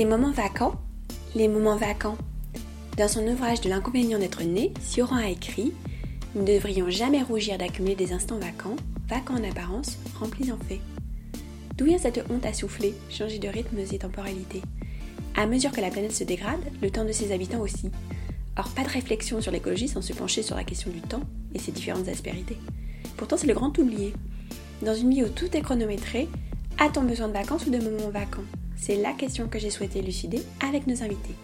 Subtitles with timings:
[0.00, 0.80] Les moments vacants
[1.34, 2.16] Les moments vacants.
[2.96, 5.74] Dans son ouvrage de l'inconvénient d'être né, Sioran a écrit
[6.34, 8.76] Nous ne devrions jamais rougir d'accumuler des instants vacants,
[9.10, 10.80] vacants en apparence, remplis en fait.
[11.76, 14.62] D'où vient cette honte à souffler, changer de rythme et temporalité?
[15.36, 17.90] À mesure que la planète se dégrade, le temps de ses habitants aussi.
[18.56, 21.58] Or, pas de réflexion sur l'écologie sans se pencher sur la question du temps et
[21.58, 22.56] ses différentes aspérités.
[23.18, 24.14] Pourtant, c'est le grand oublié.
[24.80, 26.26] Dans une vie où tout est chronométré,
[26.78, 28.44] a-t-on besoin de vacances ou de moments vacants?
[28.80, 31.34] C'est la question que j'ai souhaité élucider avec nos invités.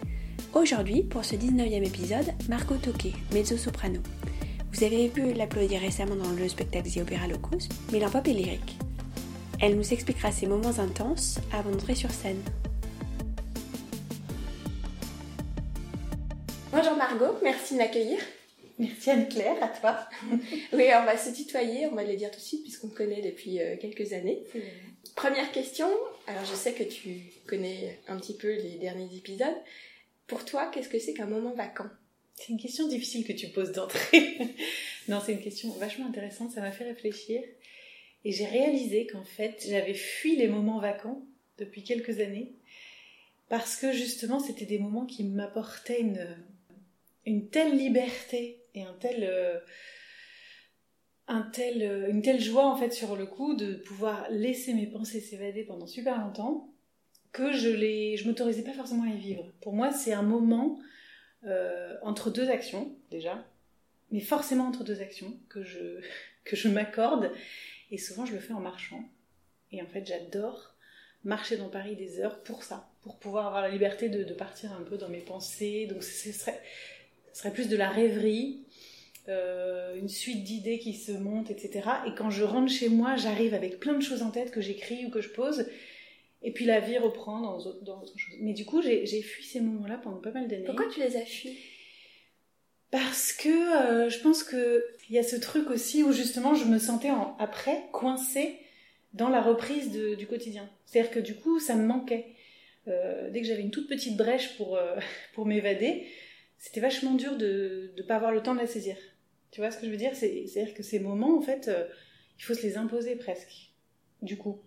[0.54, 4.00] Aujourd'hui, pour ce 19e épisode, Margot Toquet, mezzo-soprano.
[4.72, 8.78] Vous avez vu l'applaudir récemment dans le spectacle The Opera Locus, mais pop est lyrique.
[9.60, 12.40] Elle nous expliquera ses moments intenses avant d'entrer sur scène.
[16.72, 18.18] Bonjour Margot, merci de m'accueillir.
[18.78, 19.98] Merci Anne-Claire, à toi.
[20.72, 23.20] oui, on va se tutoyer, on va le dire tout de suite puisqu'on te connaît
[23.20, 24.42] depuis euh, quelques années.
[25.14, 25.88] Première question,
[26.26, 29.56] alors je sais que tu connais un petit peu les derniers épisodes.
[30.26, 31.88] Pour toi, qu'est-ce que c'est qu'un moment vacant?
[32.34, 34.38] C'est une question difficile que tu poses d'entrée.
[35.08, 37.42] non, c'est une question vachement intéressante, ça m'a fait réfléchir.
[38.24, 41.22] Et j'ai réalisé qu'en fait, j'avais fui les moments vacants
[41.58, 42.52] depuis quelques années
[43.48, 46.04] parce que justement, c'était des moments qui m'apportaient
[47.24, 49.58] une, telle liberté et un tel, euh,
[51.28, 55.64] euh, une telle joie en fait sur le coup de pouvoir laisser mes pensées s'évader
[55.64, 56.72] pendant super longtemps
[57.32, 59.52] que je les, je m'autorisais pas forcément à y vivre.
[59.60, 60.78] Pour moi, c'est un moment
[61.44, 63.44] euh, entre deux actions déjà,
[64.10, 66.00] mais forcément entre deux actions que je
[66.44, 67.32] que je m'accorde
[67.90, 69.02] et souvent je le fais en marchant.
[69.72, 70.76] Et en fait, j'adore
[71.24, 74.72] marcher dans Paris des heures pour ça, pour pouvoir avoir la liberté de, de partir
[74.72, 75.86] un peu dans mes pensées.
[75.86, 76.62] Donc ce serait,
[77.32, 78.65] ce serait plus de la rêverie,
[79.28, 81.88] euh, une suite d'idées qui se montent, etc.
[82.06, 85.04] Et quand je rentre chez moi, j'arrive avec plein de choses en tête que j'écris
[85.04, 85.66] ou que je pose.
[86.42, 88.36] Et puis la vie reprend dans, dans autre chose.
[88.40, 90.64] Mais du coup, j'ai fui ces moments-là pendant pas mal d'années.
[90.64, 91.58] Pourquoi tu les as fuis?
[92.92, 94.80] Parce que euh, je pense qu'il
[95.10, 98.54] y a ce truc aussi où justement je me sentais en, après coincée
[99.12, 100.70] dans la reprise de, du quotidien.
[100.84, 102.26] C'est-à-dire que du coup, ça me manquait.
[102.86, 104.78] Euh, dès que j'avais une toute petite brèche pour,
[105.34, 106.06] pour m'évader,
[106.58, 108.96] c'était vachement dur de ne pas avoir le temps de la saisir.
[109.56, 110.14] Tu vois ce que je veux dire?
[110.14, 111.86] C'est-à-dire que ces moments, en fait, euh,
[112.38, 113.70] il faut se les imposer presque,
[114.20, 114.60] du coup.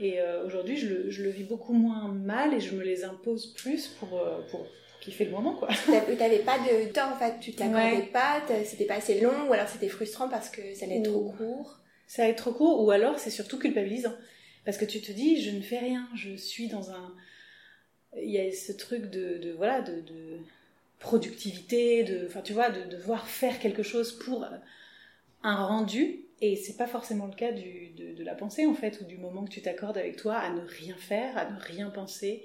[0.00, 3.04] Et euh, aujourd'hui, je le, je le, vis beaucoup moins mal et je me les
[3.04, 4.66] impose plus pour, euh, pour,
[5.02, 5.68] kiffer le moment, quoi.
[5.84, 9.52] Tu n'avais pas de temps, en fait, tu t'accordais pas, c'était pas assez long, ou
[9.52, 11.80] alors c'était frustrant parce que ça allait être trop court?
[12.06, 14.14] Ça allait être trop court, ou alors c'est surtout culpabilisant.
[14.64, 17.14] Parce que tu te dis, je ne fais rien, je suis dans un...
[18.16, 20.38] Il y a ce truc de, de voilà, de, de
[20.98, 24.46] productivité, de, enfin tu vois, de devoir faire quelque chose pour
[25.42, 26.24] un rendu.
[26.40, 29.50] Et c'est pas forcément le cas de, la pensée en fait, ou du moment que
[29.50, 32.44] tu t'accordes avec toi à ne rien faire, à ne rien penser,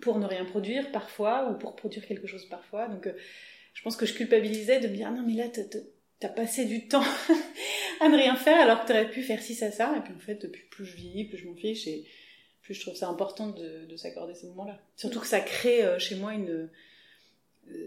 [0.00, 2.88] pour ne rien produire parfois, ou pour produire quelque chose parfois.
[2.88, 3.12] Donc euh,
[3.74, 5.44] je pense que je culpabilisais de me dire non mais là
[6.18, 7.04] t'as passé du temps
[8.00, 9.94] à ne rien faire alors que t'aurais pu faire ci, ça, ça.
[9.96, 12.04] Et puis en fait, depuis plus je vis, plus je m'en fiche et
[12.62, 14.80] plus je trouve ça important de, de s'accorder ces moments-là.
[14.96, 16.70] Surtout que ça crée euh, chez moi une euh,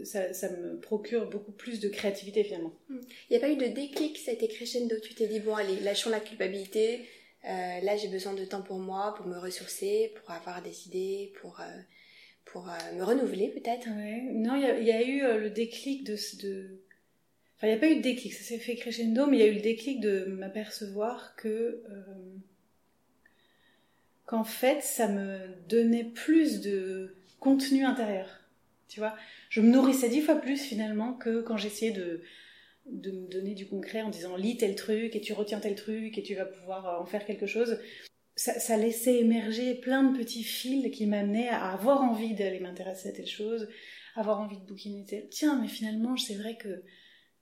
[0.04, 2.74] ça, ça, me procure beaucoup plus de créativité finalement.
[2.90, 3.00] Hmm.
[3.30, 4.96] Il n'y a pas eu de déclic, ça a été crescendo.
[5.00, 7.08] Tu t'es dit, bon, allez, lâchons la culpabilité.
[7.46, 11.34] Euh, là, j'ai besoin de temps pour moi, pour me ressourcer, pour avoir des idées,
[11.42, 11.80] pour, euh,
[12.46, 13.88] pour euh, me renouveler peut-être.
[13.88, 14.22] Ouais.
[14.34, 16.16] Non, il y, y, a eu le déclic de.
[16.42, 16.80] de...
[17.58, 19.44] Enfin, il n'y a pas eu de déclic, ça s'est fait crescendo, mais il y
[19.44, 21.84] a eu le déclic de m'apercevoir que.
[24.26, 28.41] qu'en fait, ça me donnait plus de contenu intérieur.
[28.92, 29.16] Tu vois,
[29.50, 32.24] je me nourrissais dix fois plus finalement que quand j'essayais de,
[32.86, 36.18] de me donner du concret en disant lis tel truc et tu retiens tel truc
[36.18, 37.80] et tu vas pouvoir en faire quelque chose.
[38.36, 43.12] Ça, laissait émerger plein de petits fils qui m'amenaient à avoir envie d'aller m'intéresser à
[43.14, 43.70] telle chose,
[44.16, 45.30] avoir envie de bouquiner tel.
[45.30, 46.84] Tiens, mais finalement, c'est vrai que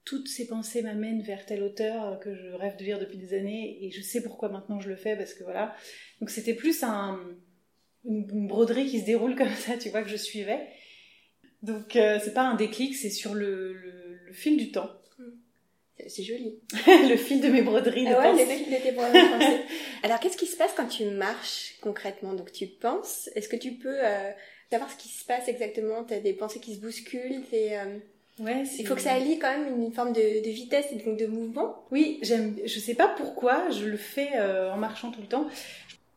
[0.06, 3.84] toutes ces pensées m'amènent vers tel auteur que je rêve de lire depuis des années
[3.84, 5.76] et je sais pourquoi maintenant je le fais parce que voilà.
[6.20, 7.20] Donc c'était plus un,
[8.06, 10.68] une broderie qui se déroule comme ça, tu vois, que je suivais.
[11.64, 14.90] Donc euh, c'est pas un déclic, c'est sur le, le, le, fil du temps.
[16.08, 16.60] C'est joli.
[16.88, 19.62] le fil de mes broderies de ah ouais, le fil de tes broderies.
[20.04, 22.34] Alors qu'est-ce qui se passe quand tu marches concrètement?
[22.34, 24.32] Donc tu penses, est-ce que tu peux euh,
[24.72, 26.06] savoir ce qui se passe exactement?
[26.06, 27.98] T'as des pensées qui se bousculent et, euh...
[28.40, 31.18] Ouais, il faut que ça allie quand même une forme de, de vitesse et donc
[31.18, 31.84] de mouvement.
[31.92, 32.56] Oui, j'aime.
[32.64, 35.50] Je sais pas pourquoi, je le fais euh, en marchant tout le temps.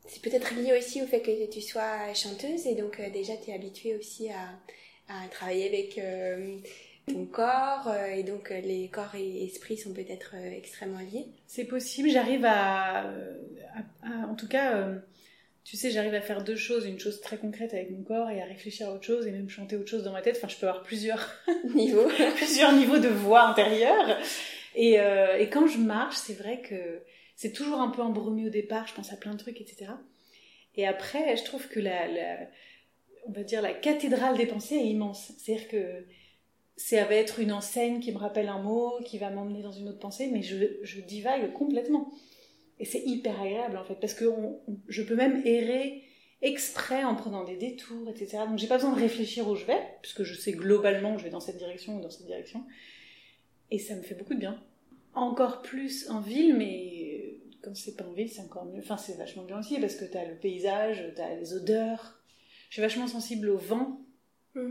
[0.06, 3.50] C'est peut-être lié aussi au fait que tu sois chanteuse et donc euh, déjà tu
[3.50, 4.50] es habituée aussi à,
[5.24, 6.56] à travailler avec euh,
[7.06, 11.26] ton corps euh, et donc euh, les corps et esprit sont peut-être extrêmement liés.
[11.46, 13.04] C'est possible, j'arrive à, à,
[14.02, 14.88] à, en tout cas
[15.64, 18.42] tu sais, j'arrive à faire deux choses, une chose très concrète avec mon corps et
[18.42, 20.36] à réfléchir à autre chose et même chanter autre chose dans ma tête.
[20.36, 21.30] Enfin, je peux avoir plusieurs
[21.74, 24.18] niveaux, plusieurs niveaux de voix intérieure.
[24.74, 27.02] Et, et quand je marche, c'est vrai que
[27.36, 28.88] c'est toujours un peu embrumé au départ.
[28.88, 29.92] Je pense à plein de trucs, etc.
[30.74, 32.38] Et après, je trouve que la, la
[33.26, 35.32] on va dire la cathédrale des pensées est immense.
[35.38, 36.04] C'est-à-dire que
[36.76, 39.88] ça va être une enseigne qui me rappelle un mot, qui va m'emmener dans une
[39.88, 42.10] autre pensée, mais je, divague complètement.
[42.78, 44.24] Et c'est hyper agréable en fait, parce que
[44.88, 46.02] je peux même errer
[46.40, 48.38] exprès en prenant des détours, etc.
[48.48, 51.24] Donc j'ai pas besoin de réfléchir où je vais, puisque je sais globalement que je
[51.24, 52.64] vais dans cette direction ou dans cette direction.
[53.70, 54.60] Et ça me fait beaucoup de bien.
[55.14, 58.80] Encore plus en ville, mais quand c'est pas en ville, c'est encore mieux.
[58.80, 62.21] Enfin, c'est vachement bien aussi, parce que t'as le paysage, t'as les odeurs.
[62.72, 64.00] Je suis vachement sensible au vent,
[64.54, 64.70] hmm.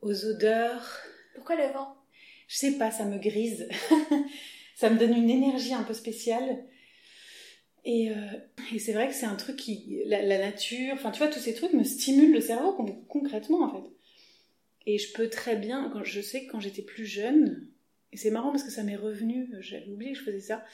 [0.00, 1.04] aux odeurs.
[1.36, 1.94] Pourquoi le vent?
[2.48, 3.68] Je sais pas, ça me grise.
[4.74, 6.64] ça me donne une énergie un peu spéciale.
[7.84, 8.14] Et, euh,
[8.74, 11.54] et c'est vrai que c'est un truc qui, la, nature, enfin tu vois, tous ces
[11.54, 12.72] trucs me stimulent le cerveau
[13.06, 13.88] concrètement en fait.
[14.86, 17.68] Et je peux très bien, quand je sais que quand j'étais plus jeune,
[18.10, 20.64] et c'est marrant parce que ça m'est revenu, j'avais oublié que je faisais ça,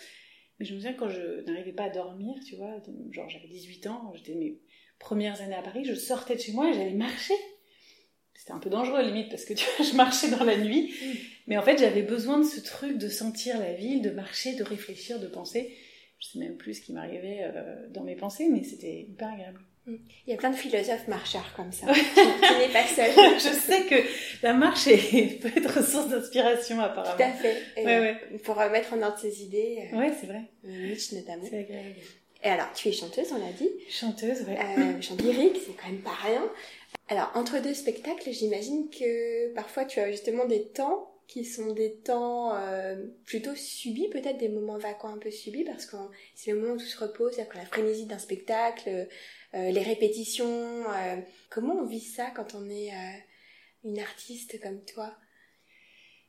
[0.58, 3.87] mais je me souviens quand je n'arrivais pas à dormir, tu vois, genre j'avais 18
[3.88, 4.62] ans, j'étais
[5.02, 7.34] premières années à Paris, je sortais de chez moi et j'allais marcher.
[8.34, 11.06] C'était un peu dangereux limite parce que tu vois, je marchais dans la nuit, mm.
[11.49, 14.64] mais en fait j'avais besoin de ce truc de sentir la ville, de marcher, de
[14.64, 15.76] réfléchir, de penser
[16.22, 19.60] je sais même plus ce qui m'arrivait euh, dans mes pensées, mais c'était hyper agréable.
[19.87, 19.96] Mm.
[20.26, 21.87] Il y a plein de philosophes marcheurs comme ça.
[21.93, 23.10] tu, n'es pas seule.
[23.34, 23.96] je sais que
[24.43, 27.16] la marche est, peut être source d'inspiration apparemment.
[27.16, 27.56] Tout à fait.
[27.76, 28.38] ouais, ouais.
[28.44, 29.88] Pour mettre en ordre ses idées.
[29.93, 30.43] Euh, ouais, c'est vrai.
[30.62, 31.44] Nietzsche notamment.
[31.50, 31.96] C'est agréable.
[32.44, 33.71] Et alors, tu es chanteuse, on l'a dit.
[33.89, 34.59] Chanteuse, ouais.
[34.79, 36.50] Euh, chante lyrique, c'est quand même pas rien.
[37.09, 41.94] Alors, entre deux spectacles, j'imagine que parfois tu as justement des temps qui sont des
[41.94, 45.97] temps euh, plutôt subis, peut-être des moments vacants un peu subis, parce que
[46.35, 49.09] c'est le moment où tout se repose, c'est la frénésie d'un spectacle,
[49.55, 50.85] euh, les répétitions.
[50.91, 51.17] Euh,
[51.49, 52.91] comment on vit ça quand on est
[53.85, 55.15] une artiste comme toi?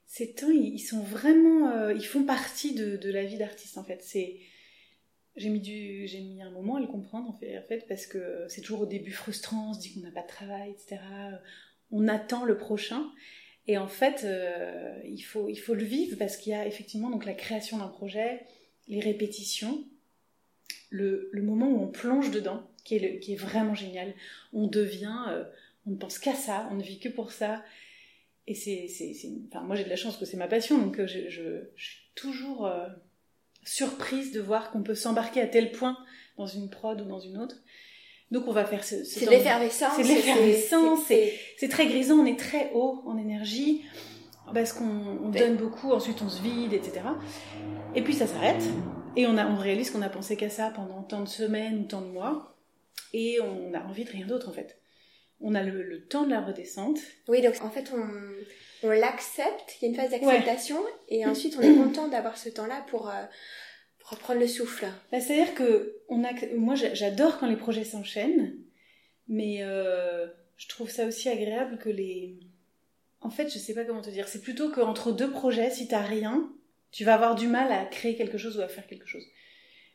[0.06, 4.00] Ces temps, ils sont vraiment, ils font partie de, de la vie d'artiste en fait.
[4.04, 4.38] C'est
[5.36, 8.62] j'ai mis du j'ai mis un moment à le comprendre en fait, parce que c'est
[8.62, 11.00] toujours au début frustrant on se dit qu'on n'a pas de travail etc
[11.92, 13.06] on attend le prochain
[13.68, 17.10] et en fait, euh, il, faut, il faut le vivre parce qu'il y a effectivement
[17.10, 18.46] donc la création d'un projet,
[18.88, 19.86] les répétitions,
[20.90, 24.14] le, moment où on plonge dedans, qui est, vraiment génial.
[24.52, 25.46] On devient, euh,
[25.88, 27.64] on ne pense qu'à ça, on ne vit que pour ça.
[28.48, 29.16] Et c'est, c'est,
[29.48, 32.70] enfin, moi j'ai de la chance que c'est ma passion, donc euh, je suis toujours
[33.66, 35.98] surprise de voir qu'on peut s'embarquer à tel point
[36.38, 37.58] dans une prod ou dans une autre.
[38.32, 39.94] Donc on va faire ce, ce c'est l'effervescence.
[39.96, 41.00] C'est l'effervescence.
[41.58, 42.18] C'est très grisant.
[42.18, 43.84] On est très haut en énergie
[44.54, 45.92] parce qu'on donne beaucoup.
[45.92, 47.02] Ensuite on se vide, etc.
[47.96, 48.64] Et puis ça s'arrête
[49.16, 51.84] et on a on réalise qu'on a pensé qu'à ça pendant tant de semaines ou
[51.84, 52.58] tant de mois
[53.14, 54.80] et on a envie de rien d'autre en fait.
[55.40, 57.00] On a le, temps de la redescente.
[57.28, 58.04] Oui, donc en fait on,
[58.84, 59.78] on l'accepte.
[59.82, 63.10] Il y a une phase d'acceptation et ensuite on est content d'avoir ce temps-là pour
[63.10, 63.24] euh,
[64.04, 64.88] reprendre le souffle.
[65.12, 68.56] Bah, c'est-à-dire que on a, moi j'adore quand les projets s'enchaînent,
[69.28, 70.28] mais euh,
[70.58, 72.40] je trouve ça aussi agréable que les...
[73.22, 76.02] En fait, je sais pas comment te dire, c'est plutôt qu'entre deux projets, si t'as
[76.02, 76.52] rien,
[76.92, 79.26] tu vas avoir du mal à créer quelque chose ou à faire quelque chose.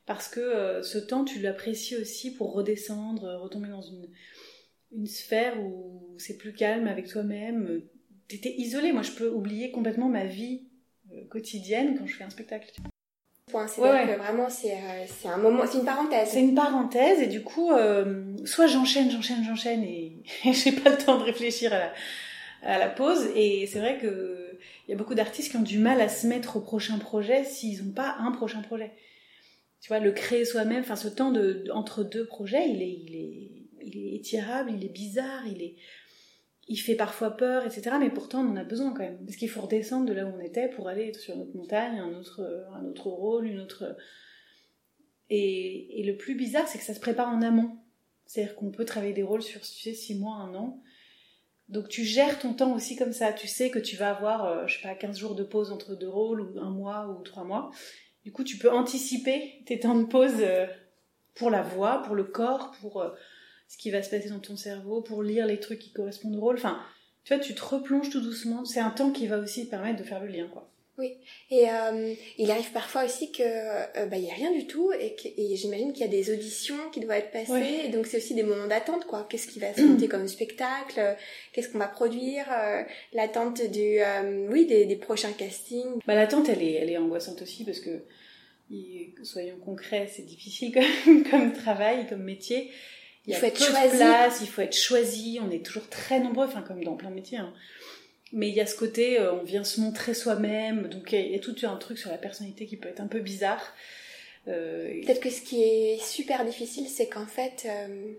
[0.06, 4.08] Parce que euh, ce temps, tu l'apprécies aussi pour redescendre, retomber dans une,
[4.92, 7.82] une sphère où c'est plus calme avec toi-même.
[8.28, 10.68] T'étais isolé, moi je peux oublier complètement ma vie
[11.12, 12.70] euh, quotidienne quand je fais un spectacle.
[13.50, 16.28] C'est vraiment euh, c'est un moment, c'est une parenthèse.
[16.30, 20.98] C'est une parenthèse et du coup, euh, soit j'enchaîne, j'enchaîne, j'enchaîne et, j'ai pas le
[20.98, 21.92] temps de réfléchir à la,
[22.62, 23.30] à la pause.
[23.34, 26.26] Et c'est vrai que il y a beaucoup d'artistes qui ont du mal à se
[26.26, 28.92] mettre au prochain projet s'ils n'ont pas un prochain projet.
[29.80, 33.16] Tu vois, le créer soi-même, enfin ce temps de, entre deux projets, il est, il
[33.16, 35.76] est, il est étirable, il est bizarre, il est
[36.68, 37.96] il fait parfois peur, etc.
[37.98, 39.24] Mais pourtant, on en a besoin quand même.
[39.24, 42.14] Parce qu'il faut redescendre de là où on était pour aller sur notre montagne, un
[42.14, 42.42] autre,
[42.74, 43.96] un autre rôle, une autre.
[45.30, 47.78] Et, et le plus bizarre, c'est que ça se prépare en amont.
[48.26, 50.82] C'est-à-dire qu'on peut travailler des rôles sur, tu sais, six mois, un an.
[51.68, 53.32] Donc tu gères ton temps aussi comme ça.
[53.32, 55.94] Tu sais que tu vas avoir, euh, je sais pas, 15 jours de pause entre
[55.94, 57.70] deux rôles, ou un mois, ou trois mois.
[58.24, 60.66] Du coup, tu peux anticiper tes temps de pause euh,
[61.34, 63.10] pour la voix, pour le corps, pour euh,
[63.68, 66.40] ce qui va se passer dans ton cerveau, pour lire les trucs qui correspondent au
[66.40, 66.56] rôle.
[66.56, 66.80] Enfin,
[67.24, 68.64] tu vois, tu te replonges tout doucement.
[68.64, 70.70] C'est un temps qui va aussi permettre de faire le lien, quoi.
[70.96, 71.12] Oui,
[71.52, 74.90] et euh, il arrive parfois aussi que euh, bah, il y a rien du tout
[74.92, 78.16] et, et j'imagine qu'il y a des auditions qui doivent être passées et donc c'est
[78.16, 79.24] aussi des moments d'attente quoi.
[79.30, 81.16] Qu'est-ce qui va se monter comme spectacle?
[81.52, 82.46] Qu'est-ce qu'on va produire?
[82.50, 82.82] Euh,
[83.12, 84.00] L'attente du
[84.50, 86.00] oui des, des, prochains castings.
[86.04, 88.02] Bah l'attente elle est elle est angoissante aussi parce que
[89.22, 90.72] soyons concrets, c'est difficile
[91.04, 92.70] comme, comme travail, comme métier.
[93.28, 93.96] Il, faut être choisi.
[93.96, 95.38] Place, il faut être choisi.
[95.42, 97.38] On est toujours très nombreux, enfin comme dans plein de métiers.
[97.38, 97.52] Hein.
[98.32, 100.88] Mais il y a ce côté, euh, on vient se montrer soi-même.
[100.88, 103.20] Donc il y, a tout un truc sur la personnalité qui peut être un peu
[103.20, 103.74] bizarre.
[104.48, 108.12] Euh, Peut-être que ce qui est super difficile, c'est qu'en fait, euh,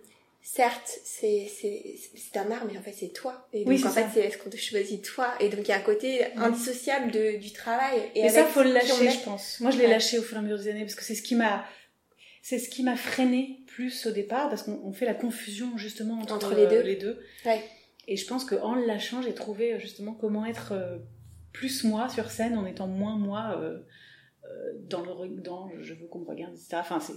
[0.44, 1.48] certes, c'est
[2.36, 3.48] un art, mais en fait, c'est toi.
[3.51, 5.78] Et donc, en fait, c'est est-ce qu'on te choisit toi Et donc, il y a
[5.78, 8.00] un côté indissociable de, du travail.
[8.13, 9.60] Et, et ça, faut le lâcher, je pense.
[9.60, 11.24] Moi, je l'ai lâché au fur et à mesure des années parce que c'est ce
[11.24, 11.66] qui m'a
[12.41, 16.55] c'est ce qui m'a freiné plus au départ parce qu'on fait la confusion justement entre,
[16.55, 16.81] les deux.
[16.81, 17.19] les deux.
[17.46, 17.62] Ouais.
[18.08, 20.74] Et je pense qu'en le lâchant, j'ai trouvé justement comment être
[21.51, 26.19] plus moi sur scène en étant moins moi euh, dans le dans je veux qu'on
[26.19, 27.13] me regarde etc enfin c'est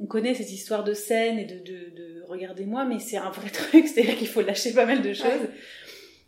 [0.00, 3.50] on connaît cette histoire de scène et de, de, de regardez-moi mais c'est un vrai
[3.52, 5.48] truc c'est-à-dire qu'il faut lâcher pas mal de choses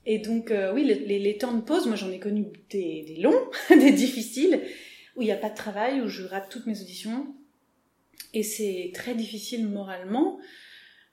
[0.04, 3.16] et donc euh, oui les, les, temps de pause moi j'en ai connu des, des
[3.20, 4.60] longs des difficiles
[5.16, 7.34] où il n'y a pas de travail où je rate toutes mes auditions
[8.34, 10.38] et c'est très difficile moralement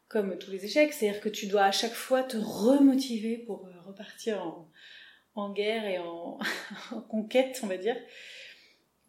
[0.07, 3.81] comme tous les échecs c'est-à-dire que tu dois à chaque fois te remotiver pour euh,
[3.86, 4.69] repartir en,
[5.36, 6.39] en guerre et en,
[6.91, 7.98] en conquête on va dire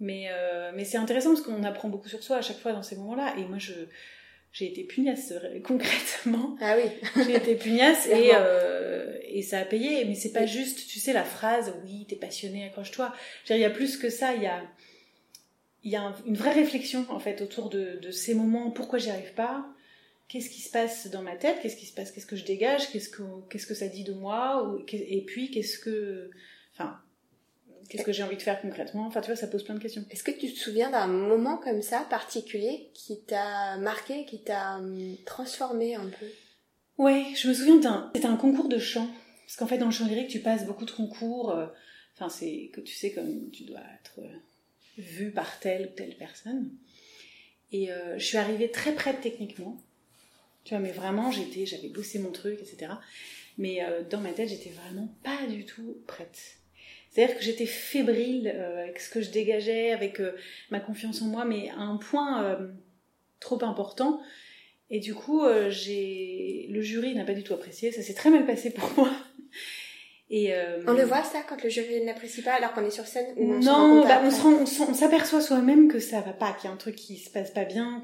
[0.00, 2.82] mais, euh, mais c'est intéressant parce qu'on apprend beaucoup sur soi à chaque fois dans
[2.82, 3.34] ces moments-là.
[3.38, 3.72] Et moi, je,
[4.52, 5.32] j'ai été pugnace
[5.64, 6.56] concrètement.
[6.60, 6.90] Ah oui.
[7.24, 10.04] j'ai été pugnace et, euh, et ça a payé.
[10.04, 13.14] Mais c'est pas juste, tu sais, la phrase oui, t'es passionné, accroche-toi.
[13.50, 14.34] Il y a plus que ça.
[14.34, 14.62] Il y a,
[15.84, 18.70] il y a une vraie réflexion en fait autour de, de ces moments.
[18.70, 19.66] Pourquoi j'y arrive pas?
[20.28, 21.58] Qu'est-ce qui se passe dans ma tête?
[21.60, 22.10] Qu'est-ce qui se passe?
[22.10, 22.90] Qu'est-ce que je dégage?
[22.90, 24.74] Qu'est-ce que qu'est-ce que ça dit de moi?
[24.92, 26.30] Et puis qu'est-ce que,
[26.74, 26.98] enfin,
[27.88, 29.06] Qu'est-ce que j'ai envie de faire concrètement?
[29.06, 30.04] Enfin, tu vois, ça pose plein de questions.
[30.10, 34.78] Est-ce que tu te souviens d'un moment comme ça, particulier, qui t'a marqué, qui t'a
[34.78, 36.26] hum, transformé un peu?
[36.96, 38.10] Ouais, je me souviens d'un...
[38.14, 39.08] C'était un concours de chant.
[39.46, 41.50] Parce qu'en fait, dans le chant lyrique, tu passes beaucoup de concours.
[41.50, 41.66] Euh,
[42.14, 44.20] enfin, c'est que tu sais comme tu dois être
[44.98, 46.70] euh, vu par telle ou telle personne.
[47.72, 49.76] Et euh, je suis arrivée très prête techniquement.
[50.64, 52.92] Tu vois, mais vraiment, j'étais, j'avais bossé mon truc, etc.
[53.58, 56.58] Mais dans ma tête, j'étais vraiment pas du tout prête.
[57.14, 60.32] C'est-à-dire que j'étais fébrile euh, avec ce que je dégageais, avec euh,
[60.70, 62.72] ma confiance en moi, mais à un point euh,
[63.38, 64.20] trop important.
[64.90, 67.90] Et du coup, j'ai le jury n'a pas du tout apprécié.
[67.90, 69.10] Ça s'est très mal passé pour moi.
[70.36, 70.52] Et
[70.88, 73.52] on le voit ça quand le jury n'apprécie pas alors qu'on est sur scène ou
[73.52, 76.96] on Non, bah, on s'aperçoit soi-même que ça va pas, qu'il y a un truc
[76.96, 78.02] qui se passe pas bien,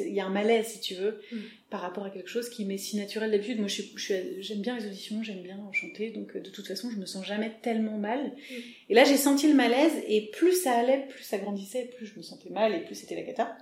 [0.00, 1.20] il y a un malaise si tu veux.
[1.32, 1.38] Mm
[1.70, 3.58] par rapport à quelque chose qui m'est si naturel d'habitude.
[3.58, 7.06] Moi, j'aime bien les auditions, j'aime bien chanter, donc euh, de toute façon, je me
[7.06, 8.26] sens jamais tellement mal.
[8.26, 8.54] Mm.
[8.88, 12.16] Et là, j'ai senti le malaise, et plus ça allait, plus ça grandissait, plus je
[12.16, 13.56] me sentais mal, et plus c'était la cata.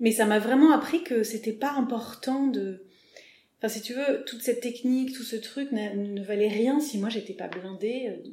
[0.00, 2.86] Mais ça m'a vraiment appris que c'était pas important de...
[3.60, 7.10] Enfin, si tu veux, toute cette technique, tout ce truc ne valait rien si moi
[7.10, 8.30] j'étais pas blindée euh,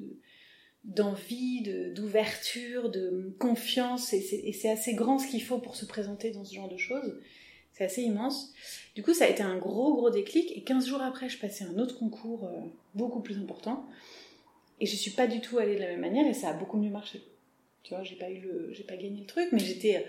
[0.86, 6.46] d'envie, d'ouverture, de confiance, et c'est assez grand ce qu'il faut pour se présenter dans
[6.46, 7.20] ce genre de choses.
[7.74, 8.54] C'est assez immense.
[8.96, 10.52] Du coup, ça a été un gros, gros déclic.
[10.56, 12.62] Et 15 jours après, je passais un autre concours euh,
[12.96, 13.86] beaucoup plus important.
[14.80, 16.78] Et je suis pas du tout allée de la même manière et ça a beaucoup
[16.78, 17.22] mieux marché.
[17.84, 20.06] Tu vois, j'ai pas eu le, j'ai pas gagné le truc, mais j'étais,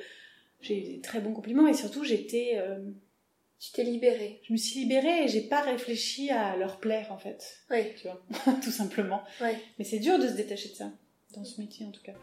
[0.63, 2.53] j'ai eu des très bons compliments et surtout j'étais.
[2.55, 2.79] Euh,
[3.61, 4.41] tu t'es libérée.
[4.47, 7.59] Je me suis libérée et j'ai pas réfléchi à leur plaire en fait.
[7.71, 7.95] Oui.
[7.97, 8.21] Tu vois,
[8.63, 9.23] tout simplement.
[9.41, 9.51] Oui.
[9.79, 10.93] Mais c'est dur de se détacher de ça,
[11.35, 12.15] dans ce métier en tout cas.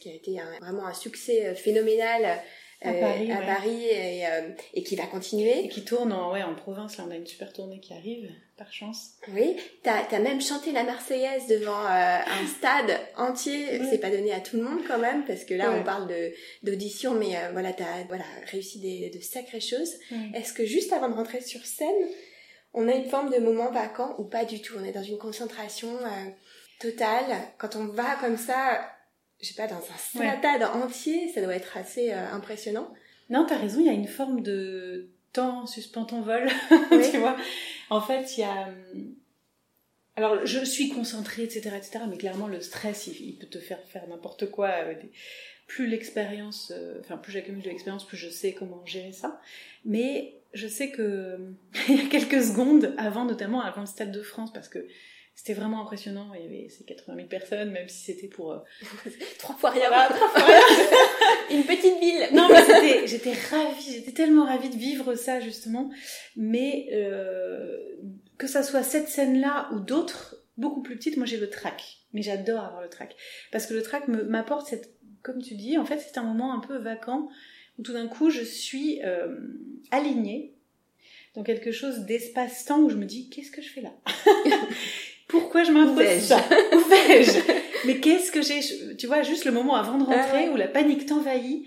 [0.00, 2.40] Qui a été vraiment un succès euh, phénoménal
[2.82, 5.64] à euh, Paris, à Paris euh, et, qui va continuer.
[5.64, 8.30] Et qui tourne en, ouais, en province, là on a une super tournée qui arrive,
[8.58, 9.12] par chance.
[9.28, 14.40] Oui, t'as as même chanté la Marseillaise devant un stade entier, c'est pas donné à
[14.40, 16.08] tout le monde quand même, parce que là on parle
[16.62, 19.94] d'audition, mais voilà, t'as voilà, réussi des, de sacrées choses.
[20.34, 21.88] Est-ce que juste avant de rentrer sur scène,
[22.74, 24.74] on a une forme de moment vacant ou pas du tout?
[24.78, 25.98] On est dans une concentration
[26.78, 27.24] totale.
[27.58, 28.80] Quand on va comme ça
[29.40, 32.92] je sais pas, dans un stade entier, ça doit être assez euh, impressionnant.
[33.28, 36.48] Non, t'as raison, il y a une forme de temps suspend ton vol,
[37.10, 37.36] tu vois.
[37.90, 38.68] En fait, il y a...
[38.68, 39.14] Hum,
[40.18, 44.08] alors, je suis concentrée, etc., etc., mais clairement, le stress, il, peut te faire faire
[44.08, 44.68] n'importe quoi.
[44.68, 44.94] Euh,
[45.66, 49.40] plus l'expérience, euh, enfin, plus j'accumule de l'expérience, plus je sais comment gérer ça.
[49.84, 51.38] Mais je sais que
[51.88, 54.86] il y a quelques secondes, avant, notamment avant le Stade de France, parce que
[55.38, 56.32] C'était vraiment impressionnant.
[56.34, 58.52] Il y avait ces 80 000 personnes, même si c'était pour...
[58.52, 58.58] euh,
[59.38, 59.88] Trois fois rien.
[59.88, 60.60] voilà, trois fois rien.
[61.50, 62.28] Une petite ville.
[62.32, 65.90] non, mais j'étais ravie, j'étais tellement ravie de vivre ça justement.
[66.36, 67.78] Mais euh,
[68.38, 71.98] que ça soit cette scène-là ou d'autres, beaucoup plus petites, moi j'ai le track.
[72.14, 73.14] Mais j'adore avoir le track.
[73.52, 76.60] Parce que le track m'apporte cette, comme tu dis, en fait c'est un moment un
[76.60, 77.28] peu vacant
[77.78, 79.36] où tout d'un coup je suis euh,
[79.90, 80.54] alignée
[81.34, 83.92] dans quelque chose d'espace-temps où je me dis qu'est-ce que je fais là?
[85.28, 87.38] Pourquoi je m'impose ça Où vais-je
[87.86, 88.60] Mais qu'est-ce que j'ai
[88.96, 90.48] Tu vois, juste le moment avant de rentrer Ah ouais.
[90.48, 91.64] où la panique t'envahit.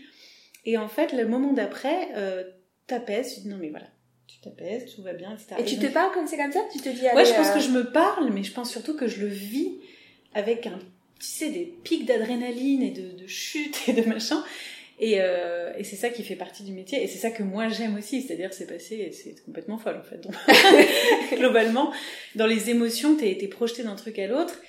[0.66, 2.44] Et en fait, le moment d'après, euh,
[2.88, 3.88] t'apaises, tu dis non mais voilà,
[4.28, 5.56] tu t'apaises, tout va bien, etc.
[5.60, 7.54] Et tu te parles comme c'est comme ça Tu te dis Ouais, je pense euh,
[7.54, 9.80] que je me parle, mais je pense surtout que je le vis
[10.34, 10.80] avec un,
[11.20, 14.44] tu sais, des pics d'adrénaline et de, de chute et de machin.
[15.00, 17.02] Et, euh, et c'est ça qui fait partie du métier.
[17.02, 18.22] Et c'est ça que moi j'aime aussi.
[18.22, 20.28] C'est-à-dire, c'est passé, c'est complètement folle en fait.
[21.38, 21.94] Globalement,
[22.36, 24.60] dans les émotions, t'es es projeté d'un truc à l'autre.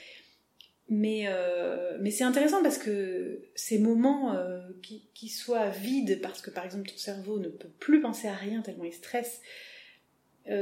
[0.88, 6.50] Mais, euh, mais c'est intéressant parce que ces moments euh, qui, soient vides, parce que
[6.50, 9.40] par exemple ton cerveau ne peut plus penser à rien tellement il stresse,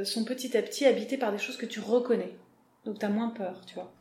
[0.04, 2.34] sont petit à petit habités par des choses que tu reconnais.
[2.84, 3.94] Donc t'as moins peur, tu vois.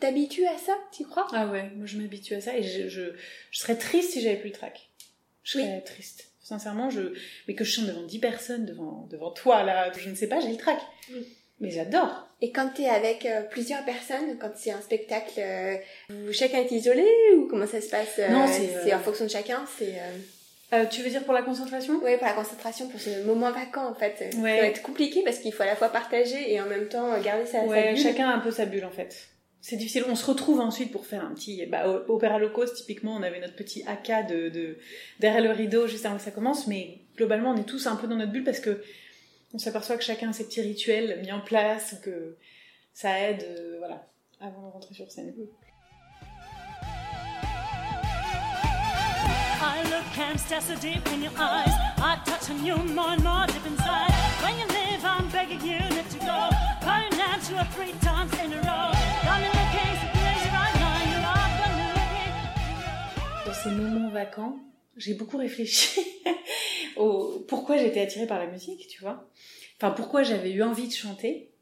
[0.00, 1.26] T'habitues à ça, tu crois?
[1.32, 3.02] Ah ouais, moi je m'habitue à ça et je, je,
[3.50, 4.88] je serais triste si j'avais plus le trac.
[5.44, 5.64] Je Oui.
[5.64, 6.26] serais triste.
[6.42, 7.14] Sincèrement, je,
[7.46, 10.40] mais que je chante devant 10 personnes, devant, devant toi, là, je ne sais pas,
[10.40, 10.78] j'ai le trac.
[11.12, 11.26] Oui.
[11.60, 12.26] Mais j'adore.
[12.40, 15.76] Et quand t'es avec euh, plusieurs personnes, quand c'est un spectacle, euh,
[16.32, 19.64] chacun est isolé ou comment ça se passe euh, Non, c'est, en fonction de chacun.
[19.78, 19.94] C'est
[20.72, 20.86] euh...
[20.90, 21.98] Tu veux dire pour la concentration?
[22.02, 24.32] Ouais pour la concentration, pour ce moment vacant en fait.
[24.32, 27.20] Ça va être compliqué parce qu'il faut à la fois partager et en même temps
[27.20, 28.02] garder sa, sa Ouais, bulle.
[28.02, 29.28] chacun a un peu sa bulle en fait.
[29.62, 30.04] C'est difficile.
[30.08, 31.66] On se retrouve ensuite pour faire un petit.
[31.66, 34.78] Bah, Opéra Locos, typiquement, on avait notre petit AK de, de
[35.18, 38.06] derrière le rideau juste avant que ça commence, mais globalement, on est tous un peu
[38.06, 38.82] dans notre bulle parce que
[39.52, 42.36] on s'aperçoit que chacun a ses petits rituels mis en place, que
[42.94, 44.06] ça aide, euh, voilà,
[44.40, 45.34] avant de rentrer sur scène.
[49.62, 51.74] I look and so deep in your eyes.
[51.98, 54.10] I touch on you more and more deep inside.
[54.42, 56.59] When you leave, I'm begging you not to go.
[56.90, 58.90] Calling out two or three times in a row.
[59.22, 60.98] Got me looking so crazy right now.
[61.10, 62.34] You're up on the looking.
[63.46, 64.58] Dans ces moments vacants,
[64.96, 66.00] j'ai beaucoup réfléchi
[66.96, 69.30] au pourquoi j'étais attirée par la musique, tu vois.
[69.76, 71.52] Enfin, pourquoi j'avais eu envie de chanter.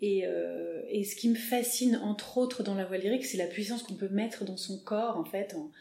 [0.00, 3.46] Et, euh, et ce qui me fascine, entre autres, dans la voix lyrique, c'est la
[3.46, 5.72] puissance qu'on peut mettre dans son corps, en fait, en,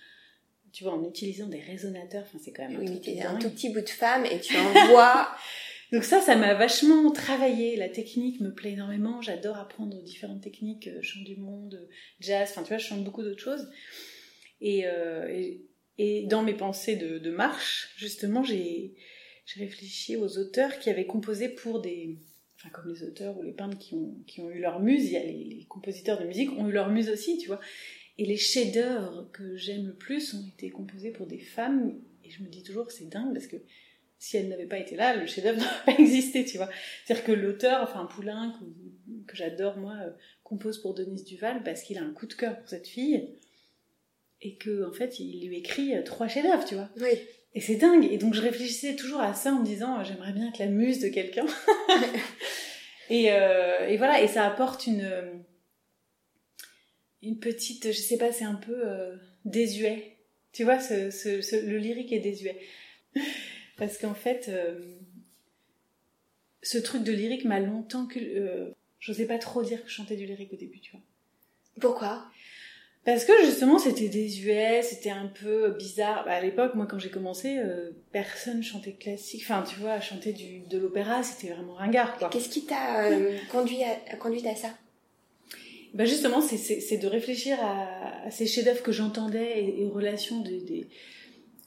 [0.72, 2.24] tu vois, en utilisant des résonateurs.
[2.24, 4.58] Enfin, c'est quand même un Oui, truc un tout petit bout de femme et tu
[4.58, 5.28] envoies.
[5.94, 7.76] Donc ça, ça m'a vachement travaillé.
[7.76, 9.22] La technique me plaît énormément.
[9.22, 11.88] J'adore apprendre différentes techniques, euh, chant du monde,
[12.20, 12.50] jazz.
[12.50, 13.70] Enfin, tu vois, je chante beaucoup d'autres choses.
[14.60, 15.54] Et, euh,
[16.00, 18.96] et, dans mes pensées de, marche, justement, j'ai
[19.56, 22.18] réfléchi aux auteurs qui avaient composé pour des...
[22.58, 25.12] Enfin, comme les auteurs ou les peintres qui ont, qui ont eu leur muse, il
[25.12, 27.60] y a les, les compositeurs de musique ont eu leur muse aussi, tu vois.
[28.18, 32.02] Et les chefs-d'œuvre que j'aime le plus ont été composés pour des femmes.
[32.24, 33.58] Et je me dis toujours, c'est dingue parce que
[34.20, 36.70] si elles n'avaient pas été là, le chef-d'œuvre n'aurait pas existé, tu vois.
[37.06, 40.10] C'est-à-dire que l'auteur, enfin ou- que j'adore moi, euh,
[40.44, 43.30] compose pour Denise Duval parce qu'il a un coup de cœur pour cette fille
[44.42, 46.90] et que en fait il lui écrit euh, trois chefs-d'œuvre, tu vois.
[47.00, 47.10] Oui.
[47.56, 48.06] Et c'est dingue.
[48.12, 50.68] Et donc je réfléchissais toujours à ça en me disant euh, j'aimerais bien être la
[50.68, 51.46] muse de quelqu'un.
[53.10, 55.10] et, euh, et voilà, et ça apporte une
[57.22, 60.18] une petite, je sais pas, c'est un peu euh, désuet.
[60.52, 62.60] Tu vois, ce, ce- ce- le lyrique est désuet.
[63.78, 64.80] Parce qu'en fait, euh,
[66.62, 70.16] ce truc de lyrique m'a longtemps que euh, j'osais pas trop dire que je chantais
[70.16, 71.02] du lyrique au début, tu vois.
[71.82, 72.26] Pourquoi?
[73.06, 76.24] Parce que justement, c'était désuet, c'était un peu bizarre.
[76.24, 79.42] Bah, à l'époque, moi, quand j'ai commencé, euh, personne chantait classique.
[79.44, 82.30] Enfin, tu vois, chanter du, de l'opéra, c'était vraiment ringard, quoi.
[82.30, 84.70] Qu'est-ce qui t'a euh, conduit, à, conduit à ça?
[85.94, 90.40] Bah justement, c'est- de réfléchir à, à ces chefs-d'œuvre que j'entendais et, et aux relations
[90.40, 90.88] des, des-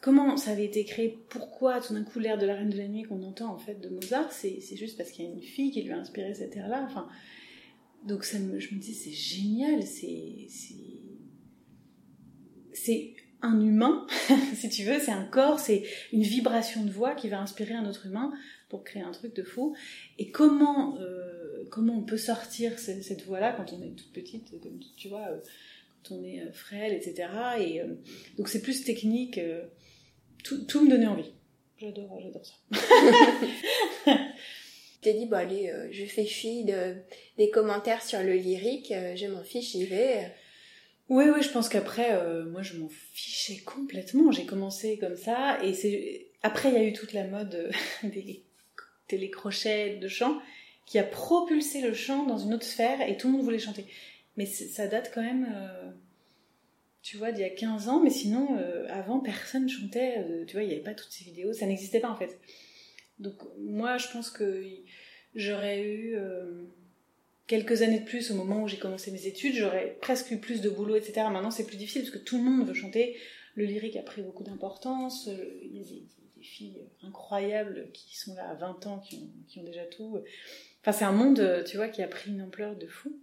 [0.07, 2.87] Comment ça avait été créé Pourquoi tout d'un coup l'air de la Reine de la
[2.87, 5.73] Nuit qu'on entend en fait de Mozart, c'est juste parce qu'il y a une fille
[5.73, 6.89] qui lui a inspiré cet air-là.
[8.07, 10.47] Donc ça me, je me dis c'est génial, c'est
[13.43, 14.07] un humain,
[14.55, 17.89] si tu veux, c'est un corps, c'est une vibration de voix qui va inspirer un
[17.89, 18.33] autre humain
[18.69, 19.75] pour créer un truc de fou.
[20.19, 24.61] Et comment euh, comment on peut sortir ce- cette voix-là quand on est toute petite,
[24.63, 25.41] comme tu- vois, euh,
[26.09, 27.29] quand on est euh, frêle, etc.
[27.61, 27.81] Et
[28.39, 29.41] donc c'est plus technique.
[30.47, 31.33] Tout, tout me donnait envie.
[31.79, 32.55] J'adore, j'adore ça.
[34.05, 34.11] Tu
[35.03, 36.97] t'es dit, bon allez, euh, je fais fi de,
[37.39, 40.33] des commentaires sur le lyrique, euh, je m'en fiche, j'y vais.
[41.09, 44.33] Oui, oui, je pense qu'après, euh, moi, je m'en fichais complètement.
[44.33, 47.71] J'ai commencé comme ça, et c'est après, il y a eu toute la mode euh,
[48.09, 48.43] des
[49.09, 50.41] télécrochets de chant.
[50.87, 53.85] qui a propulsé le chant dans une autre sphère et tout le monde voulait chanter.
[54.37, 55.91] Mais c'est- ça date quand même, euh,
[57.07, 60.55] tu vois, d'il y a 15 ans, mais sinon, euh, avant, personne chantait, euh, tu
[60.55, 62.37] vois, il n'y avait pas toutes ces vidéos, ça n'existait pas en fait.
[63.21, 64.65] Donc moi, je pense que
[65.37, 66.65] j'aurais eu euh,
[67.47, 70.61] quelques années de plus au moment où j'ai commencé mes études, j'aurais presque eu plus
[70.63, 71.29] de boulot, etc.
[71.31, 73.17] Maintenant, c'est plus difficile parce que tout le monde veut chanter.
[73.55, 75.31] Le lyrique a pris beaucoup d'importance.
[75.63, 76.03] Il y a des,
[76.43, 79.17] filles incroyables qui sont là à 20 ans, qui
[79.59, 80.19] ont, déjà tout.
[80.81, 83.19] Enfin, c'est un monde, tu vois, qui a pris une ampleur de fou.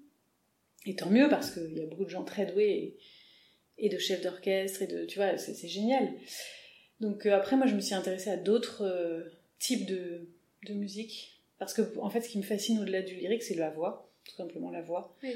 [0.86, 2.98] Et tant mieux parce qu'il y a beaucoup de gens très doués
[3.78, 6.12] et de chefs d'orchestre et de, tu vois, c'est c'est génial.
[7.00, 9.24] Donc euh, après, moi, je me suis intéressée à d'autres euh,
[9.60, 10.28] types de,
[10.68, 13.70] de musique parce que en fait, ce qui me fascine au-delà du lyrique, c'est la
[13.70, 15.16] voix, tout simplement la voix.
[15.24, 15.32] Oui.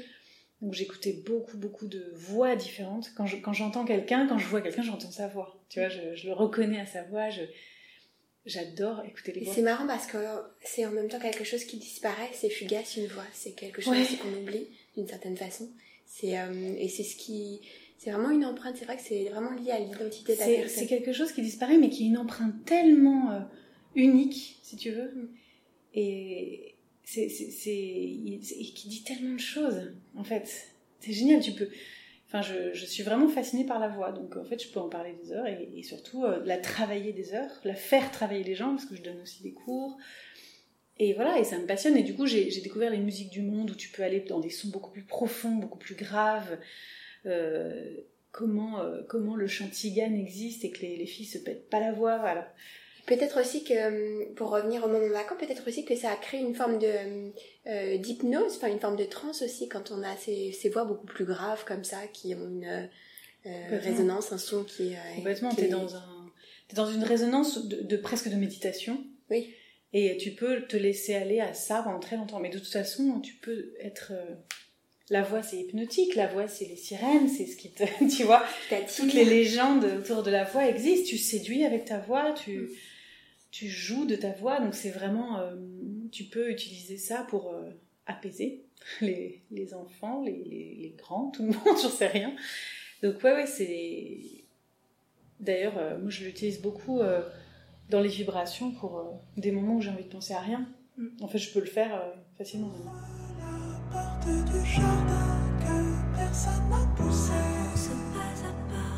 [0.60, 3.12] Donc j'écoutais beaucoup, beaucoup de voix différentes.
[3.16, 5.56] Quand je- quand j'entends quelqu'un, quand je vois quelqu'un, j'entends sa voix.
[5.68, 7.30] Tu vois, je, je le reconnais à sa voix.
[7.30, 7.42] Je,
[8.46, 9.54] j'adore écouter les Et voix.
[9.54, 10.16] c'est marrant parce que
[10.64, 13.92] c'est en même temps quelque chose qui disparaît, c'est fugace une voix, c'est quelque chose
[13.92, 14.06] Ouais.
[14.20, 15.68] qu'on oublie d'une certaine façon.
[16.06, 17.60] C'est euh, et c'est ce qui,
[17.98, 18.76] c'est vraiment une empreinte.
[18.76, 20.78] C'est vrai que c'est vraiment lié à l'identité de la C'est, personne.
[20.78, 23.40] c'est quelque chose qui disparaît, mais qui a une empreinte tellement euh,
[23.96, 25.10] unique, si tu veux.
[25.14, 25.28] Mm.
[25.94, 30.68] Et c'est, qui dit tellement de choses, en fait.
[31.00, 31.68] C'est génial, tu peux.
[32.28, 34.88] Enfin, je, je suis vraiment fascinée par la voix, donc en fait, je peux en
[34.88, 38.54] parler des heures et, et surtout euh, la travailler des heures, la faire travailler les
[38.54, 39.96] gens, parce que je donne aussi des cours.
[40.98, 41.96] Et voilà, et ça me passionne.
[41.96, 44.40] Et du coup, j'ai, j'ai découvert les musiques du monde où tu peux aller dans
[44.40, 46.58] des sons beaucoup plus profonds, beaucoup plus graves.
[47.26, 47.96] Euh,
[48.30, 51.80] comment, euh, comment le chant tzigane existe et que les, les filles se pètent pas
[51.80, 52.52] la voix, voilà.
[53.06, 56.40] Peut-être aussi que, euh, pour revenir au moment vacant, peut-être aussi que ça a créé
[56.40, 56.92] une forme de
[57.66, 61.06] euh, d'hypnose, enfin une forme de transe aussi quand on a ces, ces voix beaucoup
[61.06, 62.90] plus graves comme ça, qui ont une
[63.46, 64.96] euh, résonance, un son qui est...
[64.96, 66.30] euh, Complètement, t'es est- dans, un,
[66.68, 69.02] t'es dans une résonance de, de presque de méditation.
[69.30, 69.54] Oui.
[69.94, 72.40] Et tu peux te laisser aller à ça pendant très longtemps.
[72.40, 74.12] Mais de toute façon, tu peux être...
[75.10, 76.14] La voix, c'est hypnotique.
[76.16, 77.28] La voix, c'est les sirènes.
[77.28, 77.84] C'est ce qui te...
[78.16, 78.44] Tu vois
[78.96, 81.08] toutes les légendes autour de la voix existent.
[81.08, 82.70] Tu séduis avec ta voix, tu,
[83.50, 84.60] tu joues de ta voix.
[84.60, 85.54] Donc c'est vraiment, euh,
[86.12, 87.70] tu peux utiliser ça pour euh,
[88.06, 88.64] apaiser
[89.00, 92.34] les, les enfants, les, les, les grands, tout le monde, j'en sais rien.
[93.02, 94.44] Donc ouais, ouais, c'est...
[95.40, 97.00] D'ailleurs, euh, moi je l'utilise beaucoup
[97.88, 100.68] dans les vibrations pour des moments où j'ai envie de penser à rien.
[101.20, 103.77] En fait, je peux le faire facilement maintenant.
[104.50, 105.76] Du jardin que
[106.16, 107.32] personne n'a poussé.
[107.32, 108.94] Avance pas à pas,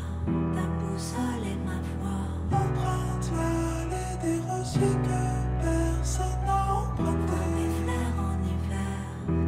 [0.55, 2.27] ta boussole et ma voix.
[2.61, 5.21] Emprunte l'allée des rosiers que
[5.61, 7.39] personne n'a emprunté.
[7.57, 8.97] Des fleurs en hiver,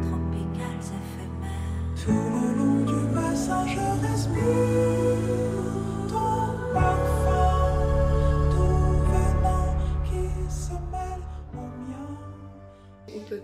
[0.06, 1.82] tropicales éphémères.
[2.02, 4.63] Tout le long du bassin, je respire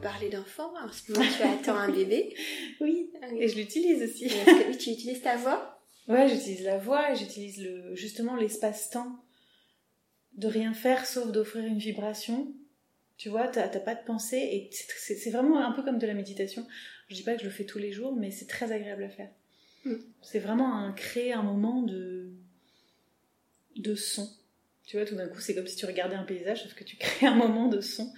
[0.01, 0.73] parler d'enfant.
[0.83, 2.35] En ce moment, tu attends un bébé.
[2.81, 4.29] Oui, et je l'utilise aussi.
[4.29, 5.83] Que oui, tu utilises ta voix?
[6.09, 9.23] Ouais, j'utilise la voix et j'utilise le, justement l'espace-temps
[10.35, 12.55] de rien faire sauf d'offrir une vibration.
[13.19, 16.15] Tu vois, t'as t'as pas de pensée et c'est- vraiment un peu comme de la
[16.15, 16.67] méditation.
[17.09, 19.11] Je dis pas que je le fais tous les jours, mais c'est très agréable à
[19.11, 19.29] faire.
[19.85, 19.97] Mm.
[20.23, 22.31] C'est vraiment un, créer un moment de,
[23.77, 24.27] de son.
[24.87, 26.97] Tu vois, tout d'un coup, c'est comme si tu regardais un paysage, sauf que tu
[26.99, 28.11] crées un moment de son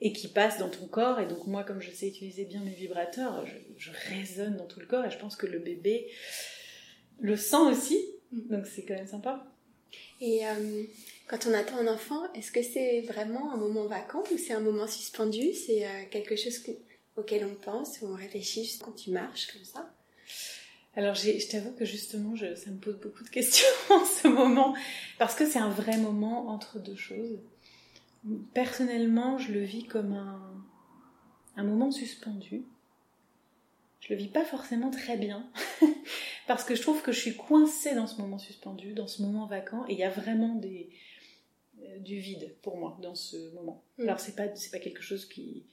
[0.00, 1.20] et qui passe dans ton corps.
[1.20, 4.80] Et donc moi, comme je sais utiliser bien mes vibrateurs, je, je résonne dans tout
[4.80, 6.08] le corps et je pense que le bébé
[7.20, 7.98] le sent aussi.
[8.32, 9.46] Donc c'est quand même sympa.
[10.20, 10.82] Et euh,
[11.28, 14.60] quand on attend un enfant, est-ce que c'est vraiment un moment vacant ou c'est un
[14.60, 15.52] moment suspendu?
[15.54, 16.72] C'est euh, quelque chose que-
[17.16, 19.90] auquel on pense ou on réfléchit juste quand tu marches comme ça?
[20.94, 24.74] Alors je t'avoue que justement, je- ça me pose beaucoup de questions en ce moment,
[25.18, 27.38] parce que c'est un vrai moment entre deux choses.
[28.54, 30.64] Personnellement, je le vis comme un,
[31.56, 32.64] un moment suspendu.
[34.00, 35.50] Je le vis pas forcément très bien,
[36.46, 39.46] parce que je trouve que je suis coincée dans ce moment suspendu, dans ce moment
[39.46, 40.90] vacant, et il y a vraiment des,
[41.82, 43.82] euh, du vide pour moi dans ce moment.
[43.98, 44.02] Mm.
[44.02, 45.64] Alors c'est pas c'est pas quelque chose qui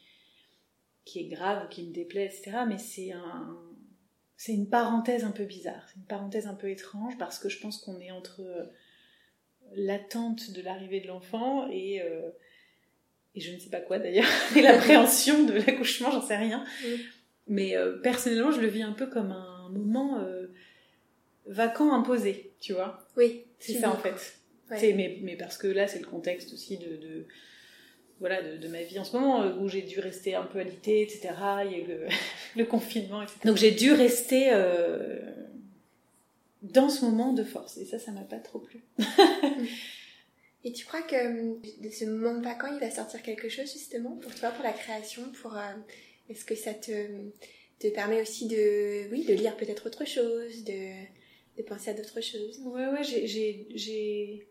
[1.05, 2.63] qui est grave ou qui me déplaît, etc.
[2.67, 3.57] Mais c'est un
[4.35, 7.59] c'est une parenthèse un peu bizarre, c'est une parenthèse un peu étrange parce que je
[7.59, 8.41] pense qu'on est entre
[9.75, 12.29] l'attente de l'arrivée de l'enfant et euh,
[13.35, 16.63] et je ne sais pas quoi d'ailleurs, et l'appréhension de l'accouchement, j'en sais rien.
[17.47, 20.47] Mais euh, personnellement, je le vis un peu comme un moment euh,
[21.47, 23.05] vacant imposé, tu vois.
[23.17, 24.13] Oui, C'est ça en fait.
[24.69, 24.77] Ouais.
[24.77, 27.25] C'est- Mais, mais parce que là, c'est le contexte aussi de, de-
[28.19, 31.01] voilà, de, de ma vie en ce moment, où j'ai dû rester un peu alitée,
[31.01, 31.29] etc.
[31.65, 32.07] Il y a eu le,
[32.55, 33.39] le confinement, etc.
[33.45, 34.51] Donc j'ai dû rester
[36.63, 37.77] dans ce moment de force.
[37.77, 38.81] Et ça, ça m'a pas trop plu.
[40.65, 44.15] Et tu crois que euh, de ce moment vacant, il va sortir quelque chose justement
[44.15, 45.73] pour toi, pour la création, pour euh,
[46.29, 46.91] est-ce que ça te,
[47.79, 51.03] te permet aussi de oui de lire peut-être autre chose, de,
[51.57, 52.59] de penser à d'autres choses?
[52.63, 54.47] Ouais, ouais, j'ai-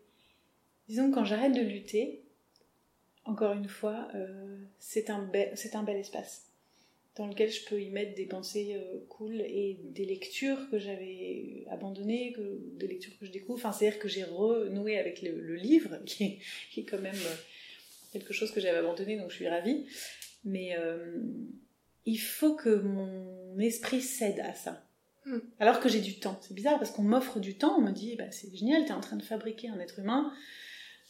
[0.87, 2.21] Disons que quand j'arrête de lutter,
[3.25, 6.43] encore une fois, euh, c'est un, bel- c'est un bel espace
[7.15, 11.65] dans lequel je peux y mettre des pensées euh, cool et des lectures que j'avais
[11.69, 13.59] abandonnées, que, des lectures que je découvre.
[13.59, 16.39] Enfin, c'est-à-dire que j'ai renoué avec le, le livre, qui est,
[16.71, 17.35] qui est quand même euh,
[18.11, 19.85] quelque chose que j'avais abandonné, donc je suis ravie.
[20.43, 21.21] Mais euh,
[22.05, 24.83] il faut que mon esprit cède à ça.
[25.25, 25.39] Hmm.
[25.59, 26.37] Alors que j'ai du temps.
[26.41, 28.99] C'est bizarre parce qu'on m'offre du temps, on me dit bah, c'est génial, t'es en
[28.99, 30.33] train de fabriquer un être humain,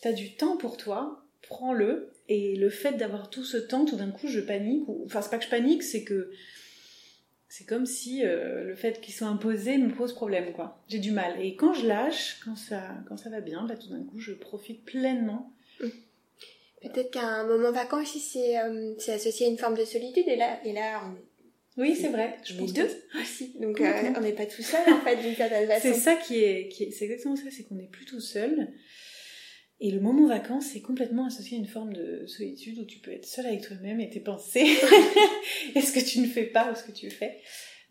[0.01, 2.09] t'as du temps pour toi, prends-le.
[2.29, 4.87] Et le fait d'avoir tout ce temps, tout d'un coup, je panique.
[4.87, 5.03] Ou...
[5.05, 6.31] Enfin, c'est pas que je panique, c'est que
[7.49, 10.83] c'est comme si euh, le fait qu'il soit imposé me pose problème, quoi.
[10.87, 11.39] J'ai du mal.
[11.41, 14.31] Et quand je lâche, quand ça, quand ça va bien, bah, tout d'un coup, je
[14.33, 15.53] profite pleinement.
[16.81, 20.27] Peut-être qu'un moment vacant aussi, c'est euh, associé à une forme de solitude.
[20.27, 22.35] Et là, et là on Oui, c'est vrai.
[22.43, 22.89] Je pense deux
[23.21, 23.53] aussi.
[23.59, 25.81] Donc euh, on n'est pas tout seul en fait d'une certaine façon.
[25.81, 28.67] C'est ça qui est, qui est- c'est exactement ça, c'est qu'on n'est plus tout seul.
[29.83, 33.11] Et le moment vacances, c'est complètement associé à une forme de solitude où tu peux
[33.11, 34.65] être seul avec toi-même et tes pensées.
[35.75, 37.41] et ce que tu ne fais pas ou ce que tu fais?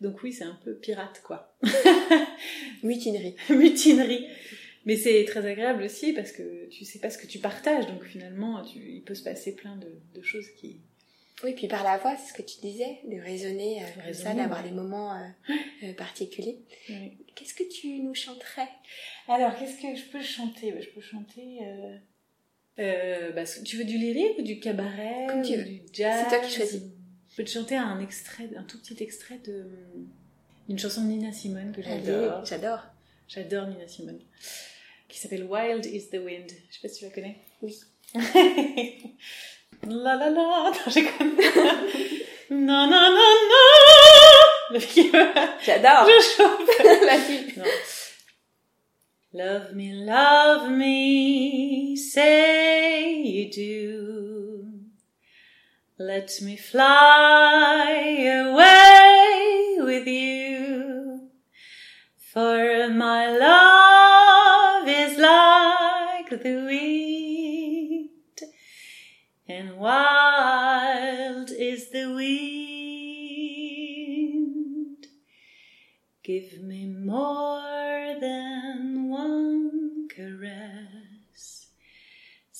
[0.01, 1.55] Donc oui, c'est un peu pirate, quoi.
[2.83, 3.35] Mutinerie.
[3.51, 4.25] Mutinerie.
[4.87, 7.85] Mais c'est très agréable aussi parce que tu sais pas ce que tu partages.
[7.85, 10.81] Donc finalement, tu, il peut se passer plein de, de choses qui...
[11.43, 14.03] Oui, puis par la voix, c'est ce que tu disais, de raisonner, euh, De comme
[14.03, 14.69] raisonner, ça, d'avoir ouais.
[14.69, 15.27] des moments euh,
[15.83, 16.59] euh, particuliers.
[16.89, 17.17] Oui.
[17.35, 18.69] Qu'est-ce que tu nous chanterais?
[19.27, 20.73] Alors, qu'est-ce que je peux chanter?
[20.81, 21.59] Je peux chanter...
[22.79, 25.63] euh, bah, tu veux du lyrique ou du cabaret Comme tu ou veux.
[25.63, 26.81] du jazz C'est toi qui choisis.
[27.31, 29.67] Je peux te chanter un extrait, un tout petit extrait de
[30.69, 32.45] d'une chanson de Nina Simone que j'adore.
[32.45, 32.79] J'adore.
[33.27, 34.19] J'adore Nina Simone.
[35.09, 36.49] Qui s'appelle Wild is the Wind.
[36.69, 37.37] Je sais pas si tu la connais.
[37.61, 37.75] Oui.
[39.87, 40.71] la la la.
[40.83, 41.01] Non, j'ai
[42.49, 43.73] non, non, non, non.
[44.71, 45.11] Le qui
[45.65, 46.07] J'adore.
[46.07, 46.73] Je chante.
[47.07, 47.53] Vas-y.
[47.57, 47.63] No.
[49.35, 54.67] Love me, love me, say you do.
[55.97, 58.72] Let me fly away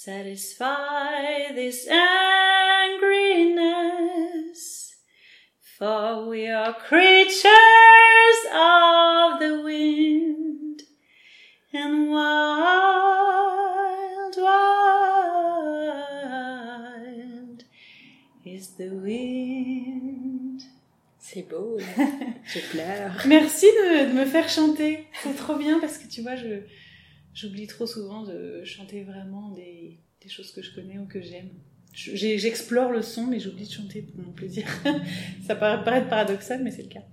[0.05, 2.11] Satisfy this angriness.
[5.77, 7.47] For we are creatures
[8.53, 10.81] of the wind
[11.71, 12.35] and wild,
[14.35, 14.83] wild
[18.43, 20.63] is the wind.
[21.17, 21.79] C'est beau.
[22.43, 23.25] Je pleure.
[23.25, 25.07] Merci de, de me faire chanter.
[25.23, 26.65] C'est trop bien parce que tu vois, je
[27.33, 31.49] j'oublie trop souvent de chanter vraiment des, des choses que je connais ou que j'aime.
[31.93, 34.65] Je- j'ai- J'explore le son, mais j'oublie de chanter pour mon plaisir.
[35.47, 37.03] Ça paraît paraître paradoxal, mais c'est le cas.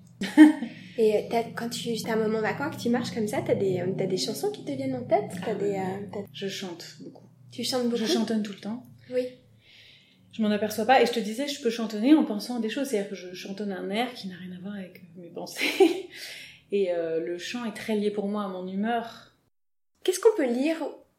[0.98, 3.80] Et euh, quand tu as un moment vacant, que tu marches comme ça, t'as des,
[3.80, 5.30] euh, t'as des chansons qui te viennent en tête?
[5.46, 7.24] Ah des, euh, Je chante beaucoup.
[7.50, 7.96] Tu chantes beaucoup?
[7.96, 8.85] Je chantonne tout le temps.
[9.11, 9.22] Oui.
[10.33, 11.02] Je m'en aperçois pas.
[11.02, 12.88] Et je te disais, je peux chantonner en pensant à des choses.
[12.88, 16.09] C'est-à-dire que je chantonne un air qui n'a rien à voir avec mes pensées.
[16.72, 19.29] Et euh, le chant est très lié pour moi à mon humeur.
[20.04, 20.76] Qu'est-ce qu'on peut lire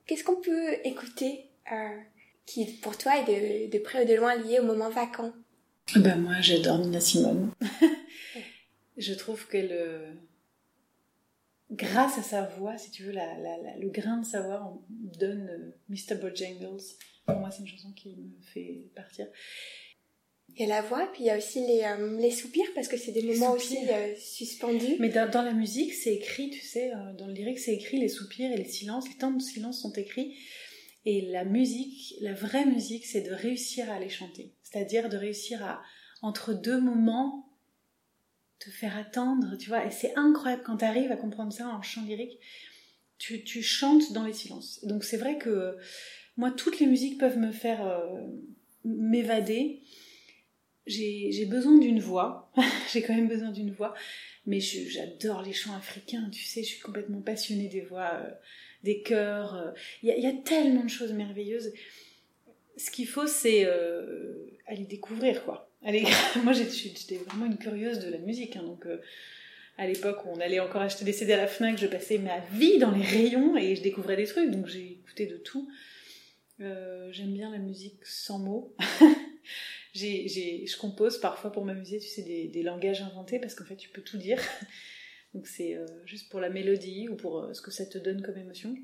[0.07, 1.97] Qu'est-ce qu'on peut écouter euh,
[2.45, 5.31] qui, pour toi, est de, de près ou de loin lié au moment vacant?
[5.95, 7.51] Ben moi, j'adore Nina Simone.
[8.97, 10.11] je trouve qu'elle, euh,
[11.71, 14.63] grâce à sa voix, si tu veux, la, la- la- le grain de sa voix
[14.65, 14.81] on
[15.19, 16.15] donne euh, Mr.
[16.15, 16.81] Bojangles.
[17.25, 19.27] Pour moi, c'est une chanson qui me fait partir.
[20.57, 22.87] Il y a la voix, puis il y a aussi les, euh, les soupirs, parce
[22.87, 23.79] que c'est des Les moments soupirs.
[23.79, 24.95] aussi euh, suspendus.
[24.99, 27.97] Mais dans, dans la musique, c'est écrit, tu sais, euh, dans le lyrique, c'est écrit
[27.97, 30.35] les soupirs et les silences, les temps de silence sont écrits.
[31.05, 34.53] Et la musique, la vraie musique, c'est de réussir à les chanter.
[34.61, 35.81] C'est-à-dire de réussir à,
[36.21, 37.47] entre deux moments,
[38.59, 39.85] te faire attendre, tu vois.
[39.85, 42.37] Et c'est incroyable quand tu arrives à comprendre ça en chant lyrique.
[43.17, 44.83] Tu, tu chantes dans les silences.
[44.85, 45.77] Donc c'est vrai que
[46.37, 47.81] moi, toutes les musiques peuvent me faire
[48.83, 49.81] m'évader.
[50.87, 52.51] J'ai besoin d'une voix.
[52.91, 53.93] J'ai quand même besoin d'une voix.
[54.47, 58.29] Mais j'adore les chants africains, tu sais, je suis complètement passionnée des voix, euh,
[58.83, 59.55] des chœurs.
[59.55, 59.71] euh.
[60.01, 61.71] Il y, a, tellement de choses merveilleuses.
[62.75, 65.69] Ce qu'il faut, c'est euh, aller découvrir, quoi.
[66.43, 68.85] Moi, j'étais vraiment une curieuse de la musique, hein, donc
[69.77, 72.39] à l'époque où on allait encore acheter des CD à la FNAC, je passais ma
[72.53, 75.67] vie dans les rayons et je découvrais des trucs, donc j'ai écouté de tout.
[76.59, 78.75] J'aime bien la musique sans mots.
[79.93, 83.65] j'ai, j'ai, je compose parfois pour m'amuser, tu sais, des, des langages inventés parce qu'en
[83.65, 84.41] fait, tu peux tout dire.
[85.33, 88.21] Donc c'est euh, juste pour la mélodie ou pour euh, ce que ça te donne
[88.21, 88.75] comme émotion.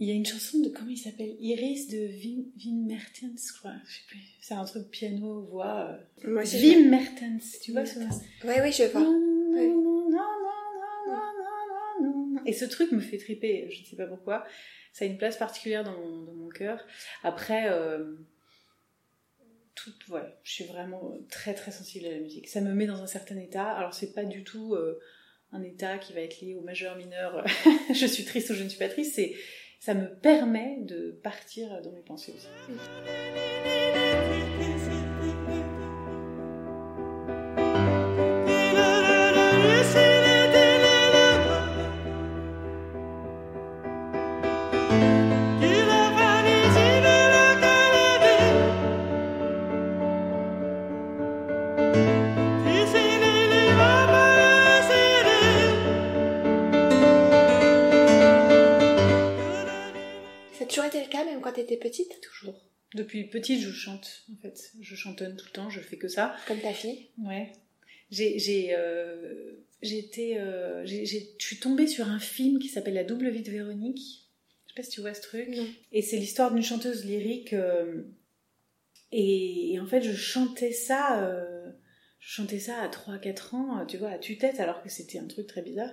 [0.00, 1.34] Il y a une chanson de, comment il s'appelle?
[1.40, 3.74] Iris de Wim, Wim Mertens, je crois.
[3.88, 4.20] Je sais plus.
[4.40, 5.98] C'est un truc piano, voix.
[6.24, 9.06] euh, Moi aussi, Wim Mertens, tu vois ce Oui, oui, je vois.
[12.46, 14.46] et ce truc me fait triper, je ne sais pas pourquoi.
[14.92, 16.84] Ça a une place particulière dans mon, dans mon cœur.
[17.22, 18.14] Après, euh,
[20.42, 22.48] je suis vraiment très très sensible à la musique.
[22.48, 23.68] Ça me met dans un certain état.
[23.68, 25.00] Alors c'est pas du tout euh,
[25.52, 27.44] un état qui va être lié au majeur mineur.
[27.94, 29.14] je suis triste ou je ne suis pas triste.
[29.14, 29.34] C'est
[29.80, 32.48] ça me permet de partir dans mes pensées aussi.
[61.88, 62.60] Petite Toujours.
[62.94, 64.72] Depuis petite, je chante en fait.
[64.80, 65.70] Je chantonne tout le temps.
[65.70, 66.36] Je fais que ça.
[66.46, 67.52] Comme ta fille Ouais.
[68.10, 73.28] J'ai, j'ai, euh, été, euh, je suis tombée sur un film qui s'appelle La double
[73.28, 74.26] vie de Véronique.
[74.66, 75.48] Je sais pas si tu vois ce truc.
[75.48, 75.66] Non.
[75.92, 77.52] Et c'est l'histoire d'une chanteuse lyrique.
[77.52, 78.02] euh,
[79.12, 81.30] et, et en fait, je chantais ça,
[82.20, 85.46] je chantais ça à 3-4 ans, tu vois, à tue-tête, alors que c'était un truc
[85.46, 85.92] très bizarre.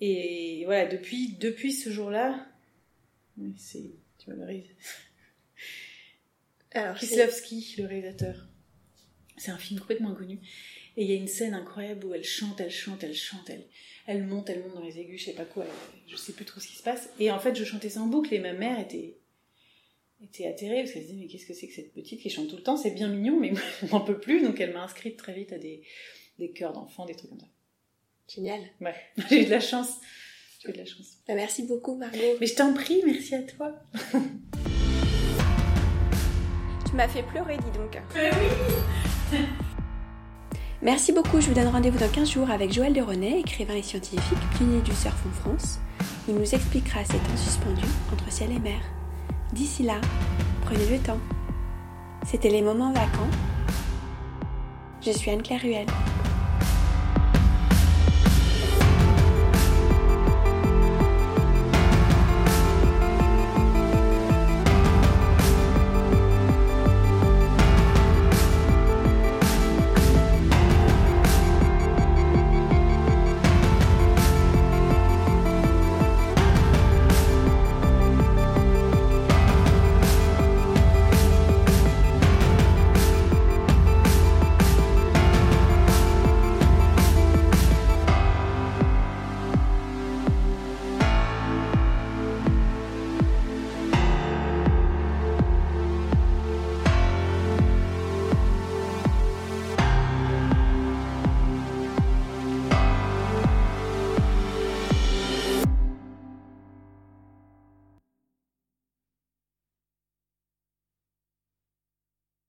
[0.00, 2.46] Et voilà, depuis, depuis ce jour-là,
[3.56, 3.90] c'est,
[4.34, 4.76] le réalisateur.
[6.72, 6.96] Alors,
[7.78, 8.48] le réalisateur.
[9.38, 10.38] C'est un film complètement inconnu.
[10.96, 13.66] Et il y a une scène incroyable où elle chante, elle chante, elle chante, elle,
[14.06, 16.46] elle monte, elle monte dans les aigus, je sais pas quoi, elle- je sais plus
[16.46, 17.10] trop ce qui se passe.
[17.20, 19.18] Et en fait, je chantais ça en boucle et ma mère était,
[20.22, 22.48] était atterrée parce qu'elle se disait, mais qu'est-ce que c'est que cette petite qui chante
[22.48, 22.78] tout le temps?
[22.78, 24.42] C'est bien mignon, mais on n'en peut plus.
[24.42, 25.82] Donc elle m'a inscrite très vite à des,
[26.38, 27.48] des chœurs d'enfants, des trucs comme ça.
[28.34, 28.62] Génial.
[28.80, 28.94] Ouais,
[29.28, 30.00] j'ai eu de la chance.
[30.66, 31.18] J'ai eu de la chance.
[31.28, 32.18] Bah, merci beaucoup, Margot.
[32.40, 33.72] Mais je t'en prie, merci à toi.
[36.88, 38.00] Tu m'as fait pleurer, dis donc.
[40.82, 43.82] Merci beaucoup, je vous donne rendez-vous dans 15 jours avec Joël de René, écrivain et
[43.82, 45.80] scientifique, pionnier du surf en France.
[46.28, 48.78] Il nous expliquera ces temps suspendus entre ciel et mer.
[49.52, 50.00] D'ici là,
[50.64, 51.18] prenez le temps.
[52.24, 53.30] C'était les moments vacants.
[55.04, 55.86] Je suis Anne-Claire.